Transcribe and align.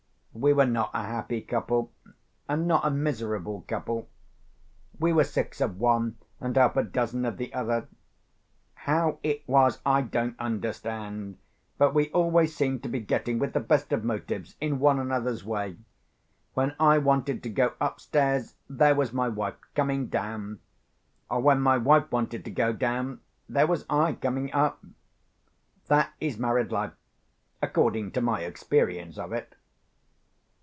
We 0.33 0.53
were 0.53 0.65
not 0.65 0.91
a 0.93 1.03
happy 1.03 1.41
couple, 1.41 1.91
and 2.47 2.65
not 2.65 2.85
a 2.85 2.89
miserable 2.89 3.65
couple. 3.67 4.07
We 4.97 5.11
were 5.11 5.25
six 5.25 5.59
of 5.59 5.77
one 5.77 6.17
and 6.39 6.55
half 6.55 6.77
a 6.77 6.83
dozen 6.83 7.25
of 7.25 7.35
the 7.35 7.53
other. 7.53 7.89
How 8.75 9.19
it 9.23 9.43
was 9.45 9.81
I 9.85 10.01
don't 10.03 10.39
understand, 10.39 11.37
but 11.77 11.93
we 11.93 12.09
always 12.11 12.55
seemed 12.55 12.81
to 12.83 12.89
be 12.89 13.01
getting, 13.01 13.39
with 13.39 13.51
the 13.51 13.59
best 13.59 13.91
of 13.91 14.05
motives, 14.05 14.55
in 14.61 14.79
one 14.79 14.99
another's 14.99 15.43
way. 15.43 15.75
When 16.53 16.75
I 16.79 16.97
wanted 16.97 17.43
to 17.43 17.49
go 17.49 17.73
upstairs, 17.81 18.55
there 18.69 18.95
was 18.95 19.11
my 19.11 19.27
wife 19.27 19.55
coming 19.75 20.07
down; 20.07 20.61
or 21.29 21.41
when 21.41 21.59
my 21.59 21.77
wife 21.77 22.09
wanted 22.09 22.45
to 22.45 22.51
go 22.51 22.71
down, 22.71 23.19
there 23.49 23.67
was 23.67 23.85
I 23.89 24.13
coming 24.13 24.51
up. 24.53 24.81
That 25.87 26.13
is 26.21 26.39
married 26.39 26.71
life, 26.71 26.93
according 27.61 28.11
to 28.13 28.21
my 28.21 28.41
experience 28.43 29.17
of 29.17 29.33
it. 29.33 29.55